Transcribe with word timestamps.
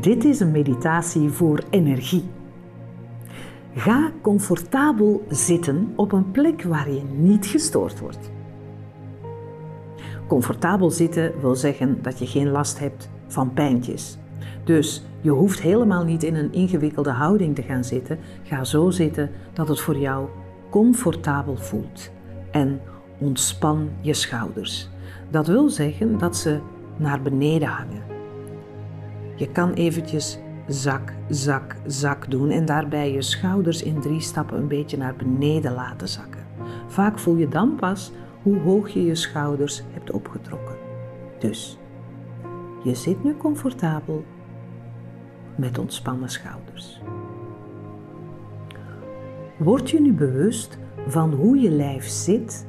Dit 0.00 0.24
is 0.24 0.40
een 0.40 0.50
meditatie 0.50 1.30
voor 1.30 1.62
energie. 1.70 2.24
Ga 3.74 4.12
comfortabel 4.20 5.24
zitten 5.28 5.92
op 5.96 6.12
een 6.12 6.30
plek 6.30 6.62
waar 6.62 6.90
je 6.90 7.02
niet 7.02 7.46
gestoord 7.46 8.00
wordt. 8.00 8.30
Comfortabel 10.26 10.90
zitten 10.90 11.40
wil 11.40 11.54
zeggen 11.54 12.02
dat 12.02 12.18
je 12.18 12.26
geen 12.26 12.50
last 12.50 12.78
hebt 12.78 13.10
van 13.26 13.52
pijntjes. 13.52 14.18
Dus 14.64 15.04
je 15.20 15.30
hoeft 15.30 15.60
helemaal 15.60 16.04
niet 16.04 16.22
in 16.22 16.34
een 16.34 16.52
ingewikkelde 16.52 17.10
houding 17.10 17.54
te 17.54 17.62
gaan 17.62 17.84
zitten. 17.84 18.18
Ga 18.42 18.64
zo 18.64 18.90
zitten 18.90 19.30
dat 19.52 19.68
het 19.68 19.80
voor 19.80 19.98
jou 19.98 20.28
comfortabel 20.70 21.56
voelt. 21.56 22.10
En 22.50 22.80
ontspan 23.18 23.88
je 24.00 24.14
schouders. 24.14 24.88
Dat 25.30 25.46
wil 25.46 25.68
zeggen 25.68 26.18
dat 26.18 26.36
ze 26.36 26.60
naar 26.96 27.22
beneden 27.22 27.68
hangen. 27.68 28.15
Je 29.36 29.48
kan 29.48 29.72
eventjes 29.72 30.38
zak, 30.68 31.12
zak, 31.28 31.76
zak 31.86 32.30
doen 32.30 32.50
en 32.50 32.64
daarbij 32.64 33.12
je 33.12 33.22
schouders 33.22 33.82
in 33.82 34.00
drie 34.00 34.20
stappen 34.20 34.58
een 34.58 34.68
beetje 34.68 34.96
naar 34.96 35.16
beneden 35.16 35.72
laten 35.72 36.08
zakken. 36.08 36.46
Vaak 36.86 37.18
voel 37.18 37.36
je 37.36 37.48
dan 37.48 37.76
pas 37.76 38.12
hoe 38.42 38.58
hoog 38.58 38.88
je 38.88 39.04
je 39.04 39.14
schouders 39.14 39.82
hebt 39.90 40.10
opgetrokken. 40.10 40.76
Dus, 41.38 41.78
je 42.82 42.94
zit 42.94 43.24
nu 43.24 43.36
comfortabel 43.36 44.24
met 45.56 45.78
ontspannen 45.78 46.28
schouders. 46.28 47.00
Word 49.56 49.90
je 49.90 50.00
nu 50.00 50.12
bewust 50.12 50.78
van 51.06 51.32
hoe 51.32 51.58
je 51.58 51.70
lijf 51.70 52.06
zit 52.06 52.66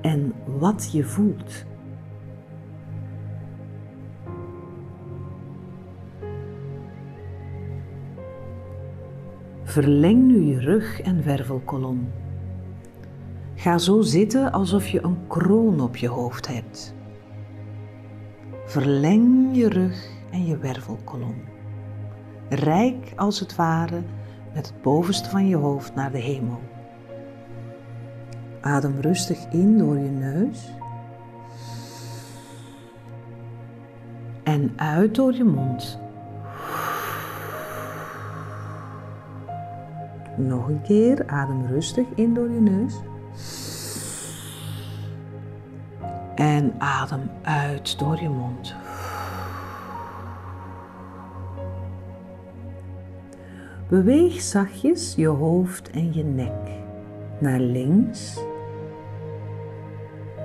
en 0.00 0.32
wat 0.58 0.92
je 0.92 1.04
voelt. 1.04 1.64
Verleng 9.78 10.26
nu 10.26 10.40
je 10.40 10.60
rug 10.60 11.00
en 11.00 11.24
wervelkolom. 11.24 12.08
Ga 13.54 13.78
zo 13.78 14.00
zitten 14.00 14.52
alsof 14.52 14.88
je 14.88 15.02
een 15.02 15.16
kroon 15.26 15.80
op 15.80 15.96
je 15.96 16.08
hoofd 16.08 16.48
hebt. 16.48 16.94
Verleng 18.64 19.56
je 19.56 19.68
rug 19.68 20.10
en 20.30 20.46
je 20.46 20.58
wervelkolom. 20.58 21.34
Rijk 22.48 23.12
als 23.16 23.40
het 23.40 23.56
ware 23.56 24.02
met 24.54 24.66
het 24.66 24.82
bovenste 24.82 25.28
van 25.30 25.48
je 25.48 25.56
hoofd 25.56 25.94
naar 25.94 26.10
de 26.10 26.20
hemel. 26.20 26.60
Adem 28.60 29.00
rustig 29.00 29.52
in 29.52 29.78
door 29.78 29.98
je 29.98 30.10
neus. 30.10 30.72
En 34.42 34.72
uit 34.76 35.14
door 35.14 35.34
je 35.34 35.44
mond. 35.44 36.07
Nog 40.38 40.68
een 40.68 40.82
keer, 40.82 41.26
adem 41.26 41.66
rustig 41.66 42.06
in 42.14 42.34
door 42.34 42.50
je 42.50 42.60
neus. 42.60 42.94
En 46.34 46.74
adem 46.78 47.30
uit 47.42 47.98
door 47.98 48.20
je 48.20 48.28
mond. 48.28 48.74
Beweeg 53.88 54.40
zachtjes 54.40 55.14
je 55.14 55.26
hoofd 55.26 55.90
en 55.90 56.12
je 56.12 56.24
nek 56.24 56.70
naar 57.38 57.60
links, 57.60 58.40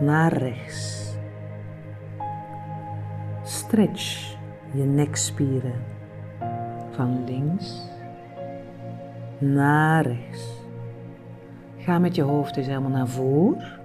naar 0.00 0.32
rechts. 0.32 1.14
Stretch 3.42 4.36
je 4.72 4.82
nekspieren 4.82 5.84
van 6.90 7.24
links 7.24 7.91
naar 9.42 10.06
rechts. 10.06 10.60
Ga 11.76 11.98
met 11.98 12.14
je 12.14 12.22
hoofd 12.22 12.54
dus 12.54 12.66
helemaal 12.66 12.90
naar 12.90 13.08
voren 13.08 13.80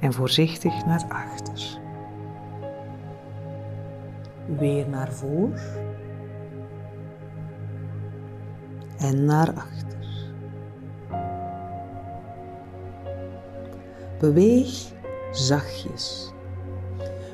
en 0.00 0.12
voorzichtig 0.12 0.86
naar 0.86 1.04
achter. 1.08 1.78
Weer 4.58 4.88
naar 4.88 5.12
voren 5.12 5.60
en 8.98 9.24
naar 9.24 9.52
achter. 9.54 10.32
Beweeg 14.18 14.92
zachtjes. 15.30 16.32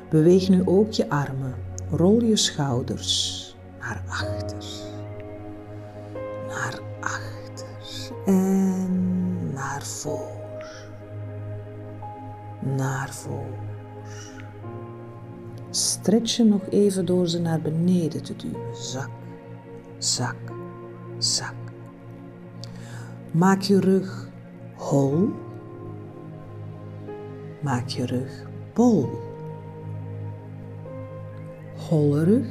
Beweeg 0.09 0.49
nu 0.49 0.63
ook 0.67 0.93
je 0.93 1.11
armen. 1.11 1.55
Rol 1.91 2.23
je 2.23 2.37
schouders 2.37 3.57
naar 3.81 4.03
achter. 4.09 4.90
Naar 6.51 6.81
achter 7.01 8.13
en 8.27 9.53
naar 9.53 9.83
voor. 9.83 10.39
Naar 12.77 13.11
voor. 13.11 13.59
Stretch 15.71 16.37
je 16.37 16.45
nog 16.45 16.63
even 16.69 17.07
door 17.07 17.29
ze 17.29 17.41
naar 17.41 17.61
beneden 17.61 18.23
te 18.23 18.37
duwen. 18.37 18.77
Zak, 18.77 19.11
zak, 19.99 20.37
zak. 21.19 21.55
Maak 23.31 23.61
je 23.61 23.81
rug 23.81 24.29
hol 24.75 25.29
Maak 27.61 27.89
je 27.89 28.07
rug 28.07 28.47
bol. 28.75 29.09
Holle 31.89 32.25
rug. 32.25 32.47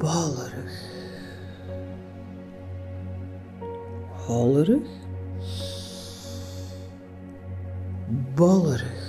Bolle 0.00 0.44
rug. 0.54 0.72
Holle 4.26 4.64
rug. 4.64 4.88
Bolle 8.34 8.76
rug. 8.76 9.08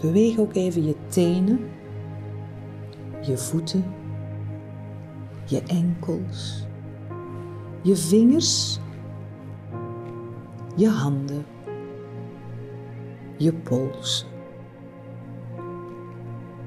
Beweeg 0.00 0.38
ook 0.38 0.54
even 0.54 0.84
je 0.84 0.94
tenen, 1.08 1.60
je 3.22 3.38
voeten, 3.38 3.84
je 5.44 5.62
enkels, 5.62 6.66
je 7.82 7.96
vingers 7.96 8.78
je 10.74 10.88
handen, 10.88 11.44
je 13.36 13.52
polsen. 13.52 14.26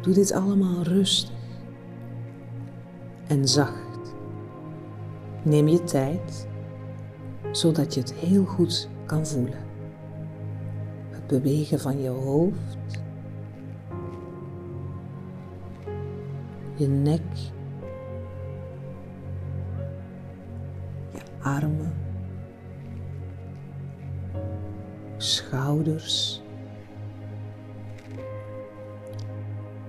Doe 0.01 0.13
dit 0.13 0.31
allemaal 0.31 0.81
rustig 0.81 1.36
en 3.27 3.47
zacht. 3.47 4.15
Neem 5.43 5.67
je 5.67 5.83
tijd, 5.83 6.47
zodat 7.51 7.93
je 7.93 7.99
het 7.99 8.13
heel 8.13 8.45
goed 8.45 8.89
kan 9.05 9.25
voelen. 9.25 9.65
Het 11.09 11.27
bewegen 11.27 11.79
van 11.79 12.01
je 12.01 12.09
hoofd, 12.09 12.77
je 16.75 16.87
nek, 16.87 17.35
je 21.11 21.21
armen 21.41 22.05
schouders. 25.17 26.41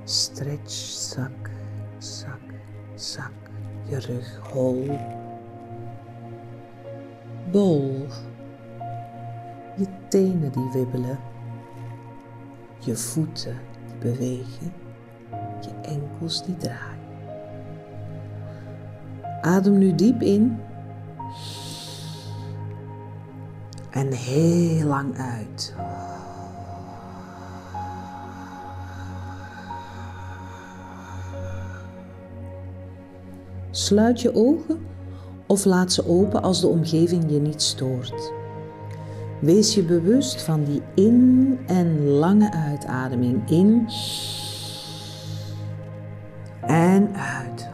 Stretch, 0.04 0.72
zak, 0.72 1.50
zak, 1.98 2.40
zak. 2.98 3.32
Je 3.84 3.98
rug 3.98 4.40
hol. 4.52 4.98
Bol. 7.50 8.06
Je 9.76 9.86
tenen 10.08 10.52
die 10.52 10.70
wibbelen. 10.72 11.18
Je 12.78 12.96
voeten 12.96 13.56
die 13.86 13.96
bewegen. 13.98 14.72
Je 15.60 15.70
enkels 15.82 16.44
die 16.44 16.56
draaien. 16.56 16.96
Adem 19.40 19.78
nu 19.78 19.94
diep 19.94 20.22
in 20.22 20.60
en 23.90 24.12
heel 24.12 24.86
lang 24.86 25.18
uit. 25.18 25.74
Sluit 33.88 34.20
je 34.20 34.34
ogen 34.34 34.78
of 35.46 35.64
laat 35.64 35.92
ze 35.92 36.06
open 36.08 36.42
als 36.42 36.60
de 36.60 36.66
omgeving 36.66 37.30
je 37.30 37.40
niet 37.40 37.62
stoort. 37.62 38.32
Wees 39.40 39.74
je 39.74 39.82
bewust 39.82 40.42
van 40.42 40.64
die 40.64 40.82
in- 40.94 41.58
en 41.66 42.08
lange 42.08 42.52
uitademing. 42.52 43.50
In 43.50 43.88
en 46.60 47.14
uit. 47.14 47.68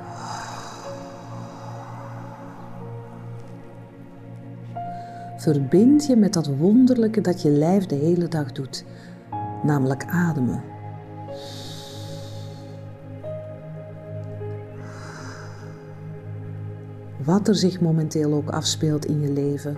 Verbind 5.37 6.07
je 6.07 6.17
met 6.17 6.33
dat 6.33 6.47
wonderlijke 6.47 7.21
dat 7.21 7.43
je 7.43 7.51
lijf 7.51 7.87
de 7.87 7.95
hele 7.95 8.29
dag 8.29 8.53
doet, 8.53 8.85
namelijk 9.63 10.05
ademen. 10.07 10.63
Wat 17.25 17.49
er 17.49 17.55
zich 17.55 17.81
momenteel 17.81 18.32
ook 18.32 18.50
afspeelt 18.50 19.06
in 19.06 19.21
je 19.21 19.32
leven, 19.32 19.76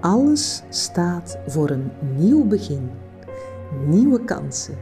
alles 0.00 0.62
staat 0.68 1.38
voor 1.46 1.70
een 1.70 1.90
nieuw 2.16 2.44
begin, 2.44 2.90
nieuwe 3.86 4.24
kansen, 4.24 4.74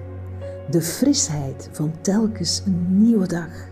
de 0.71 0.83
frisheid 0.83 1.69
van 1.73 1.93
telkens 2.01 2.63
een 2.67 3.03
nieuwe 3.03 3.27
dag. 3.27 3.69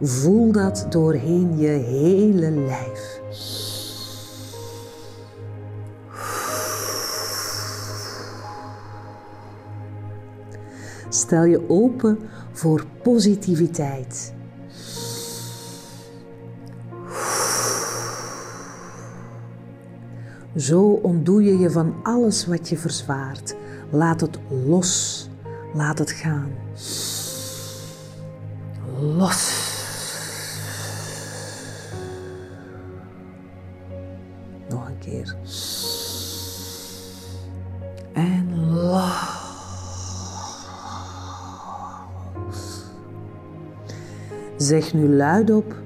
Voel 0.00 0.52
dat 0.52 0.86
doorheen 0.90 1.58
je 1.58 1.68
hele 1.68 2.50
lijf. 2.50 3.20
Stel 11.08 11.44
je 11.44 11.68
open 11.68 12.18
voor 12.52 12.84
positiviteit. 13.02 14.35
Zo 20.56 20.82
ontdoe 20.82 21.44
je 21.44 21.58
je 21.58 21.70
van 21.70 21.94
alles 22.02 22.46
wat 22.46 22.68
je 22.68 22.76
verzwaart. 22.76 23.56
Laat 23.90 24.20
het 24.20 24.38
los. 24.66 25.28
Laat 25.74 25.98
het 25.98 26.10
gaan. 26.10 26.50
Los. 29.16 29.64
Nog 34.68 34.88
een 34.88 34.98
keer. 34.98 35.36
En 38.12 38.64
los. 38.74 39.36
Zeg 44.56 44.94
nu 44.94 45.08
luidop 45.08 45.84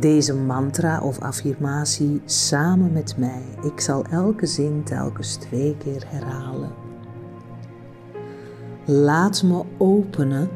deze 0.00 0.34
mantra 0.34 1.00
of 1.00 1.18
affirmatie 1.18 2.22
samen 2.24 2.92
met 2.92 3.16
mij. 3.16 3.42
Ik 3.62 3.80
zal 3.80 4.04
elke 4.04 4.46
zin 4.46 4.82
telkens 4.84 5.36
twee 5.36 5.76
keer 5.76 6.04
herhalen. 6.06 6.70
Laat 8.84 9.42
me 9.42 9.64
openen 9.78 10.48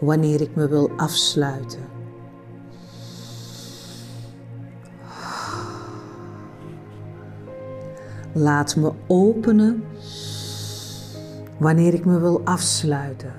wanneer 0.00 0.40
ik 0.40 0.54
me 0.54 0.68
wil 0.68 0.90
afsluiten. 0.96 1.88
Laat 8.32 8.76
me 8.76 8.92
openen 9.06 9.84
wanneer 11.58 11.94
ik 11.94 12.04
me 12.04 12.18
wil 12.18 12.40
afsluiten. 12.44 13.32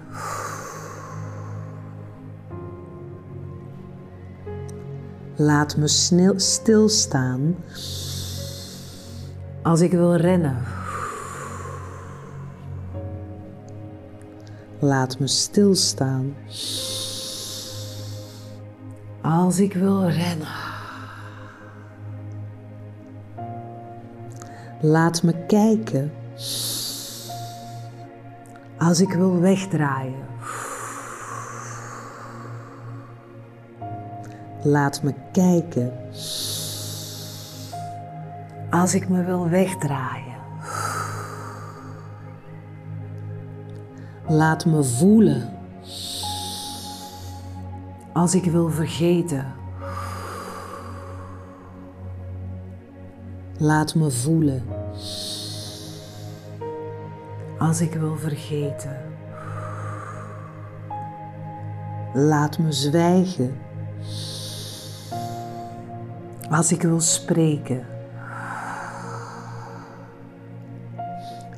Laat 5.42 5.78
me 5.78 5.88
snel 5.88 6.40
stilstaan 6.40 7.56
als 9.62 9.82
ik 9.82 9.92
wil 9.92 10.16
rennen. 10.16 10.58
Laat 14.80 15.20
me 15.20 15.28
stilstaan 15.28 16.36
als 19.22 19.60
ik 19.60 19.74
wil 19.74 20.10
rennen. 20.10 20.48
Laat 24.82 25.24
me 25.24 25.46
kijken 25.48 26.12
als 28.78 29.00
ik 29.00 29.14
wil 29.14 29.40
wegdraaien. 29.40 30.26
Laat 34.64 35.04
me 35.04 35.14
kijken 35.32 35.94
als 38.70 38.94
ik 38.94 39.10
me 39.10 39.24
wil 39.24 39.50
wegdraaien. 39.50 40.36
Laat 44.28 44.66
me 44.66 44.84
voelen 44.84 45.50
als 48.14 48.36
ik 48.36 48.44
wil 48.44 48.70
vergeten. 48.70 49.46
Laat 53.58 53.96
me 53.96 54.12
voelen 54.12 54.64
als 57.58 57.82
ik 57.82 57.94
wil 57.94 58.18
vergeten. 58.18 58.98
Laat 62.14 62.58
me 62.58 62.72
zwijgen 62.72 63.70
als 66.52 66.72
ik 66.72 66.82
wil 66.82 67.00
spreken. 67.00 67.86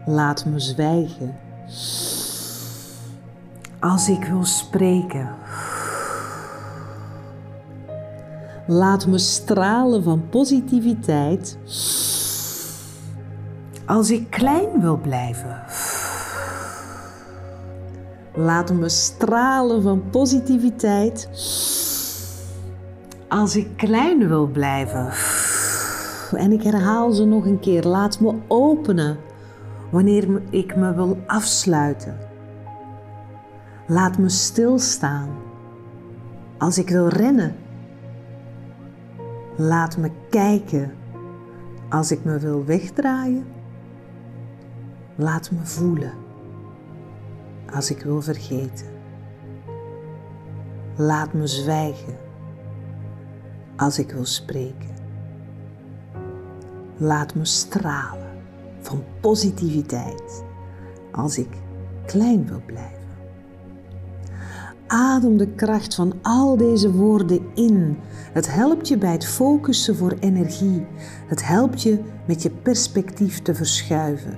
Laat 0.05 0.45
me 0.45 0.59
zwijgen 0.59 1.35
als 3.79 4.09
ik 4.09 4.23
wil 4.25 4.45
spreken. 4.45 5.29
Laat 8.67 9.07
me 9.07 9.17
stralen 9.17 10.03
van 10.03 10.29
positiviteit 10.29 11.57
als 13.85 14.11
ik 14.11 14.29
klein 14.29 14.81
wil 14.81 14.97
blijven. 14.97 15.63
Laat 18.33 18.73
me 18.73 18.89
stralen 18.89 19.81
van 19.81 20.09
positiviteit 20.09 21.29
als 23.33 23.55
ik 23.55 23.77
klein 23.77 24.27
wil 24.27 24.47
blijven. 24.47 25.07
En 26.39 26.51
ik 26.51 26.63
herhaal 26.63 27.11
ze 27.11 27.25
nog 27.25 27.45
een 27.45 27.59
keer. 27.59 27.83
Laat 27.83 28.19
me 28.19 28.35
openen 28.47 29.17
wanneer 29.91 30.41
ik 30.49 30.75
me 30.75 30.93
wil 30.93 31.17
afsluiten. 31.27 32.17
Laat 33.87 34.17
me 34.17 34.29
stilstaan 34.29 35.29
als 36.57 36.77
ik 36.77 36.89
wil 36.89 37.07
rennen. 37.07 37.55
Laat 39.57 39.97
me 39.97 40.11
kijken 40.29 40.93
als 41.89 42.11
ik 42.11 42.23
me 42.23 42.39
wil 42.39 42.65
wegdraaien. 42.65 43.45
Laat 45.15 45.51
me 45.51 45.65
voelen 45.65 46.13
als 47.73 47.91
ik 47.91 48.03
wil 48.03 48.21
vergeten. 48.21 48.87
Laat 50.95 51.33
me 51.33 51.47
zwijgen 51.47 52.22
als 53.83 53.99
ik 53.99 54.11
wil 54.11 54.25
spreken. 54.25 54.89
Laat 56.97 57.35
me 57.35 57.45
stralen 57.45 58.41
van 58.81 59.03
positiviteit 59.21 60.43
als 61.11 61.37
ik 61.37 61.47
klein 62.05 62.47
wil 62.47 62.61
blijven. 62.65 62.91
Adem 64.87 65.37
de 65.37 65.47
kracht 65.47 65.95
van 65.95 66.13
al 66.21 66.57
deze 66.57 66.91
woorden 66.91 67.45
in. 67.55 67.97
Het 68.33 68.53
helpt 68.53 68.87
je 68.87 68.97
bij 68.97 69.11
het 69.11 69.25
focussen 69.25 69.95
voor 69.95 70.15
energie. 70.19 70.85
Het 71.27 71.47
helpt 71.47 71.81
je 71.81 71.99
met 72.27 72.41
je 72.41 72.49
perspectief 72.49 73.41
te 73.41 73.55
verschuiven. 73.55 74.37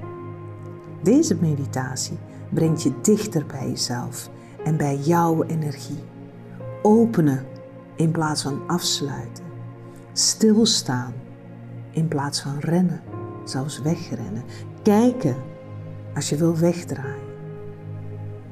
Deze 1.04 1.36
meditatie 1.36 2.18
brengt 2.54 2.84
je 2.84 2.94
dichter 3.02 3.46
bij 3.46 3.70
jezelf 3.70 4.30
en 4.64 4.78
bij 4.78 4.98
jouw 4.98 5.44
energie. 5.44 6.04
Openen 6.82 7.55
in 7.96 8.12
plaats 8.12 8.42
van 8.42 8.68
afsluiten. 8.68 9.44
Stilstaan 10.14 11.14
in 11.92 12.08
plaats 12.08 12.42
van 12.42 12.60
rennen, 12.60 13.02
zelfs 13.44 13.82
wegrennen. 13.82 14.44
Kijken 14.84 15.36
als 16.16 16.30
je 16.30 16.36
wil 16.36 16.58
wegdraaien. 16.58 17.24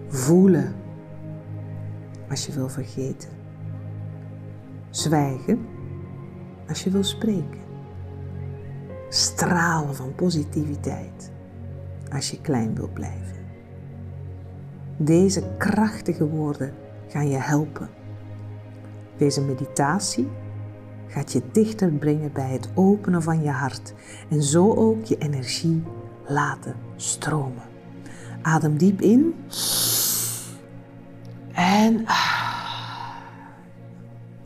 Voelen 0.07 0.75
als 2.29 2.45
je 2.45 2.51
wil 2.51 2.69
vergeten. 2.69 3.29
Zwijgen 4.89 5.65
als 6.67 6.83
je 6.83 6.89
wil 6.89 7.03
spreken. 7.03 7.61
Stralen 9.09 9.95
van 9.95 10.15
positiviteit 10.15 11.31
als 12.11 12.31
je 12.31 12.41
klein 12.41 12.75
wil 12.75 12.89
blijven. 12.93 13.35
Deze 14.97 15.43
krachtige 15.57 16.27
woorden 16.27 16.73
gaan 17.07 17.29
je 17.29 17.37
helpen 17.37 17.89
deze 19.23 19.41
meditatie 19.41 20.27
gaat 21.07 21.31
je 21.31 21.41
dichter 21.51 21.91
brengen 21.91 22.31
bij 22.31 22.49
het 22.49 22.69
openen 22.73 23.23
van 23.23 23.43
je 23.43 23.49
hart 23.49 23.93
en 24.29 24.43
zo 24.43 24.73
ook 24.73 25.05
je 25.05 25.17
energie 25.17 25.83
laten 26.27 26.75
stromen. 26.95 27.63
Adem 28.41 28.77
diep 28.77 29.01
in 29.01 29.35
en 31.51 32.05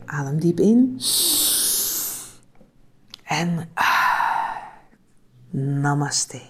adem 0.04 0.40
diep 0.40 0.60
in 0.60 1.00
en 3.24 3.68
namaste. 5.50 6.40